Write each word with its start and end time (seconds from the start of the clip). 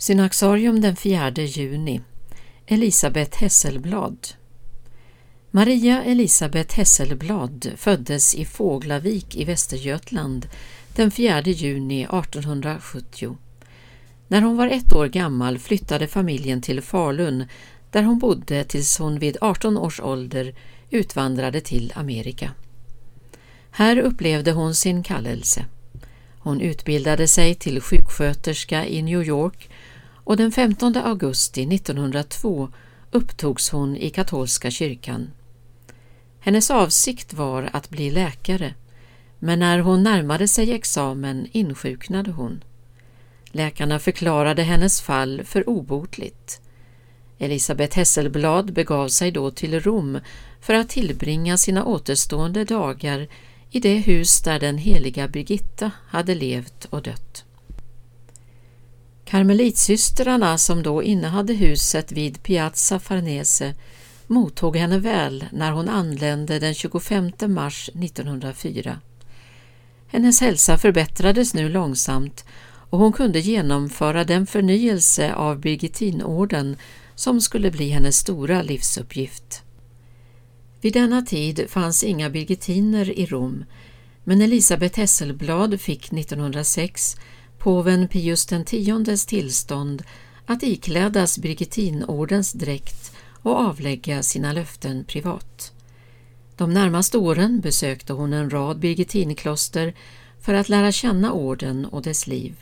Synaxarium 0.00 0.80
den 0.80 0.96
4 0.96 1.30
juni 1.30 2.00
Elisabeth 2.66 3.38
Hesselblad 3.38 4.28
Maria 5.50 6.04
Elisabeth 6.04 6.76
Hesselblad 6.76 7.72
föddes 7.76 8.34
i 8.34 8.44
Fåglavik 8.44 9.36
i 9.36 9.44
Västergötland 9.44 10.48
den 10.94 11.10
4 11.10 11.40
juni 11.40 12.02
1870. 12.02 13.36
När 14.28 14.42
hon 14.42 14.56
var 14.56 14.66
ett 14.66 14.92
år 14.92 15.06
gammal 15.06 15.58
flyttade 15.58 16.06
familjen 16.06 16.62
till 16.62 16.82
Falun 16.82 17.44
där 17.90 18.02
hon 18.02 18.18
bodde 18.18 18.64
tills 18.64 18.98
hon 18.98 19.18
vid 19.18 19.36
18 19.40 19.78
års 19.78 20.00
ålder 20.00 20.54
utvandrade 20.90 21.60
till 21.60 21.92
Amerika. 21.96 22.50
Här 23.70 23.98
upplevde 23.98 24.52
hon 24.52 24.74
sin 24.74 25.02
kallelse. 25.02 25.64
Hon 26.38 26.60
utbildade 26.60 27.28
sig 27.28 27.54
till 27.54 27.80
sjuksköterska 27.80 28.86
i 28.86 29.02
New 29.02 29.22
York 29.22 29.68
och 30.28 30.36
den 30.36 30.52
15 30.52 30.96
augusti 30.96 31.74
1902 31.74 32.68
upptogs 33.10 33.70
hon 33.70 33.96
i 33.96 34.10
katolska 34.10 34.70
kyrkan. 34.70 35.30
Hennes 36.40 36.70
avsikt 36.70 37.34
var 37.34 37.70
att 37.72 37.90
bli 37.90 38.10
läkare, 38.10 38.74
men 39.38 39.58
när 39.58 39.78
hon 39.78 40.02
närmade 40.02 40.48
sig 40.48 40.72
examen 40.72 41.48
insjuknade 41.52 42.30
hon. 42.30 42.64
Läkarna 43.50 43.98
förklarade 43.98 44.62
hennes 44.62 45.00
fall 45.00 45.42
för 45.44 45.68
obotligt. 45.68 46.60
Elisabeth 47.38 47.96
Hesselblad 47.96 48.72
begav 48.72 49.08
sig 49.08 49.30
då 49.30 49.50
till 49.50 49.80
Rom 49.80 50.20
för 50.60 50.74
att 50.74 50.88
tillbringa 50.88 51.56
sina 51.56 51.84
återstående 51.84 52.64
dagar 52.64 53.28
i 53.70 53.80
det 53.80 53.96
hus 53.98 54.42
där 54.42 54.60
den 54.60 54.78
heliga 54.78 55.28
Birgitta 55.28 55.90
hade 56.08 56.34
levt 56.34 56.84
och 56.84 57.02
dött. 57.02 57.44
Karmelitsystrarna 59.28 60.58
som 60.58 60.82
då 60.82 61.02
innehade 61.02 61.52
huset 61.54 62.12
vid 62.12 62.42
Piazza 62.42 62.98
Farnese 62.98 63.74
mottog 64.26 64.76
henne 64.76 64.98
väl 64.98 65.44
när 65.52 65.72
hon 65.72 65.88
anlände 65.88 66.58
den 66.58 66.74
25 66.74 67.30
mars 67.46 67.88
1904. 67.88 69.00
Hennes 70.06 70.40
hälsa 70.40 70.78
förbättrades 70.78 71.54
nu 71.54 71.68
långsamt 71.68 72.44
och 72.90 72.98
hon 72.98 73.12
kunde 73.12 73.40
genomföra 73.40 74.24
den 74.24 74.46
förnyelse 74.46 75.34
av 75.34 75.60
Birgittinorden 75.60 76.76
som 77.14 77.40
skulle 77.40 77.70
bli 77.70 77.88
hennes 77.88 78.16
stora 78.16 78.62
livsuppgift. 78.62 79.62
Vid 80.80 80.92
denna 80.92 81.22
tid 81.22 81.64
fanns 81.68 82.04
inga 82.04 82.30
birgitiner 82.30 83.18
i 83.18 83.26
Rom, 83.26 83.64
men 84.24 84.40
Elisabeth 84.40 84.98
Hesselblad 84.98 85.80
fick 85.80 86.12
1906 86.12 87.16
påven 87.58 88.08
Pius 88.08 88.52
X 88.52 89.26
tillstånd 89.26 90.02
att 90.46 90.62
iklädas 90.62 91.38
Birgittinordens 91.38 92.52
dräkt 92.52 93.12
och 93.42 93.60
avlägga 93.60 94.22
sina 94.22 94.52
löften 94.52 95.04
privat. 95.04 95.72
De 96.56 96.74
närmaste 96.74 97.18
åren 97.18 97.60
besökte 97.60 98.12
hon 98.12 98.32
en 98.32 98.50
rad 98.50 98.78
Birgittinkloster 98.78 99.94
för 100.40 100.54
att 100.54 100.68
lära 100.68 100.92
känna 100.92 101.32
orden 101.32 101.84
och 101.84 102.02
dess 102.02 102.26
liv. 102.26 102.56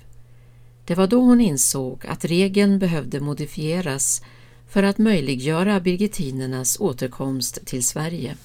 Det 0.84 0.94
var 0.94 1.06
då 1.06 1.20
hon 1.20 1.40
insåg 1.40 2.06
att 2.06 2.24
regeln 2.24 2.78
behövde 2.78 3.20
modifieras 3.20 4.22
för 4.68 4.82
att 4.82 4.98
möjliggöra 4.98 5.80
birgittinernas 5.80 6.80
återkomst 6.80 7.66
till 7.66 7.84
Sverige. 7.84 8.36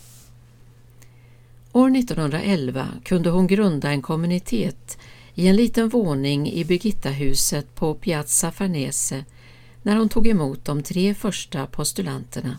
År 1.71 1.97
1911 1.97 2.87
kunde 3.03 3.29
hon 3.29 3.47
grunda 3.47 3.91
en 3.91 4.01
kommunitet 4.01 4.97
i 5.35 5.47
en 5.47 5.55
liten 5.55 5.89
våning 5.89 6.51
i 6.51 6.65
Birgittahuset 6.65 7.75
på 7.75 7.93
Piazza 7.93 8.51
Farnese 8.51 9.25
när 9.81 9.95
hon 9.95 10.09
tog 10.09 10.27
emot 10.27 10.65
de 10.65 10.83
tre 10.83 11.13
första 11.13 11.67
postulanterna. 11.67 12.57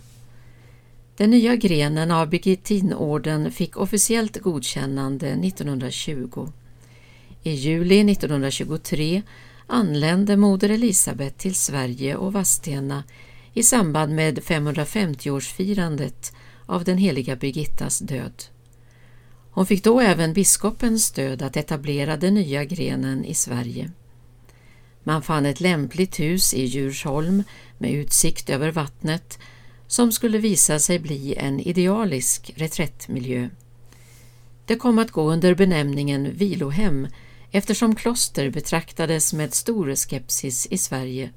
Den 1.17 1.31
nya 1.31 1.57
grenen 1.57 2.11
av 2.11 2.29
Birgittinorden 2.29 3.53
fick 3.53 3.77
officiellt 3.77 4.37
godkännande 4.41 5.29
1920. 5.29 6.49
I 7.43 7.51
juli 7.51 8.13
1923 8.13 9.23
anlände 9.67 10.37
moder 10.37 10.69
Elisabet 10.69 11.39
till 11.39 11.55
Sverige 11.55 12.17
och 12.17 12.33
Vadstena 12.33 13.05
i 13.55 13.63
samband 13.63 14.15
med 14.15 14.39
550-årsfirandet 14.39 16.33
av 16.67 16.85
den 16.85 16.99
heliga 16.99 17.37
Birgittas 17.37 17.99
död. 17.99 18.45
Hon 19.55 19.67
fick 19.67 19.85
då 19.85 20.01
även 20.01 20.33
biskopens 20.33 21.05
stöd 21.05 21.43
att 21.43 21.57
etablera 21.57 22.17
den 22.17 22.35
nya 22.35 22.65
grenen 22.65 23.25
i 23.25 23.35
Sverige. 23.35 23.91
Man 25.05 25.23
fann 25.23 25.47
ett 25.47 25.61
lämpligt 25.61 26.21
hus 26.21 26.55
i 26.55 26.65
Djursholm 26.65 27.43
med 27.79 27.93
utsikt 27.93 28.51
över 28.51 28.71
vattnet 28.71 29.39
som 29.87 30.13
skulle 30.13 30.39
visa 30.39 30.79
sig 30.79 30.99
bli 30.99 31.35
en 31.37 31.61
idealisk 31.61 32.53
reträttmiljö. 32.57 33.49
Det 34.67 34.77
kom 34.77 34.99
att 34.99 35.11
gå 35.11 35.33
under 35.33 35.55
benämningen 35.55 36.37
vilohem 36.37 37.09
eftersom 37.51 37.95
kloster 37.95 38.51
betraktades 38.51 39.33
med 39.33 39.55
stor 39.55 39.95
skepsis 39.95 40.67
i 40.67 40.79
Sverige. 40.79 41.31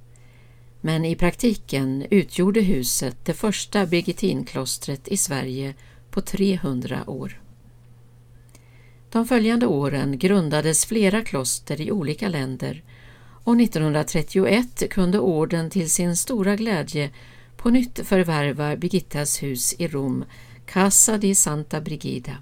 Men 0.81 1.05
i 1.05 1.15
praktiken 1.15 2.05
utgjorde 2.11 2.61
huset 2.61 3.17
det 3.25 3.33
första 3.33 3.85
Birgittinklostret 3.85 5.07
i 5.07 5.17
Sverige 5.17 5.73
på 6.09 6.21
300 6.21 7.09
år. 7.09 7.44
De 9.15 9.25
följande 9.25 9.67
åren 9.67 10.19
grundades 10.19 10.85
flera 10.85 11.21
kloster 11.21 11.81
i 11.81 11.91
olika 11.91 12.29
länder 12.29 12.83
och 13.43 13.61
1931 13.61 14.83
kunde 14.89 15.19
orden 15.19 15.69
till 15.69 15.89
sin 15.89 16.17
stora 16.17 16.55
glädje 16.55 17.09
på 17.57 17.69
nytt 17.69 17.99
förvärva 18.03 18.75
Birgittas 18.75 19.43
hus 19.43 19.75
i 19.77 19.87
Rom, 19.87 20.25
Casa 20.65 21.17
di 21.17 21.35
Santa 21.35 21.81
Brigida. 21.81 22.37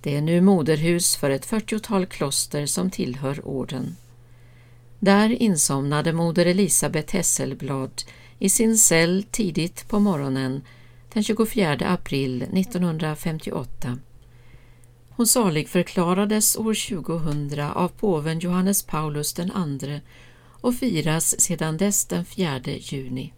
Det 0.00 0.16
är 0.16 0.20
nu 0.20 0.40
moderhus 0.40 1.16
för 1.16 1.30
ett 1.30 1.46
fyrtiotal 1.46 2.06
kloster 2.06 2.66
som 2.66 2.90
tillhör 2.90 3.46
orden. 3.46 3.96
Där 4.98 5.42
insomnade 5.42 6.12
moder 6.12 6.46
Elisabeth 6.46 7.14
Hesselblad 7.14 8.02
i 8.38 8.48
sin 8.48 8.78
cell 8.78 9.24
tidigt 9.30 9.88
på 9.88 9.98
morgonen 10.00 10.62
den 11.12 11.22
24 11.22 11.76
april 11.80 12.42
1958 12.42 13.98
hon 15.20 15.26
saligförklarades 15.26 16.56
år 16.56 16.88
2000 16.88 17.60
av 17.60 17.88
påven 17.88 18.38
Johannes 18.38 18.82
Paulus 18.82 19.38
II 19.38 20.00
och 20.60 20.74
firas 20.74 21.40
sedan 21.40 21.76
dess 21.76 22.04
den 22.04 22.24
4 22.24 22.60
juni. 22.64 23.32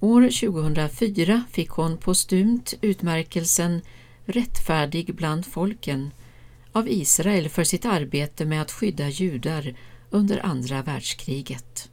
År 0.00 0.22
2004 0.22 1.44
fick 1.50 1.70
hon 1.70 1.96
postumt 1.96 2.74
utmärkelsen 2.80 3.80
Rättfärdig 4.24 5.14
bland 5.14 5.46
folken 5.46 6.10
av 6.72 6.88
Israel 6.88 7.48
för 7.48 7.64
sitt 7.64 7.84
arbete 7.84 8.44
med 8.44 8.62
att 8.62 8.72
skydda 8.72 9.08
judar 9.08 9.74
under 10.10 10.46
andra 10.46 10.82
världskriget. 10.82 11.88